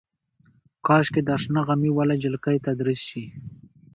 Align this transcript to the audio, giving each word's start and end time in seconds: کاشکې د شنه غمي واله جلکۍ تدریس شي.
کاشکې 0.87 1.21
د 1.27 1.29
شنه 1.41 1.61
غمي 1.67 1.91
واله 1.93 2.15
جلکۍ 2.23 2.57
تدریس 2.67 3.01
شي. 3.09 3.23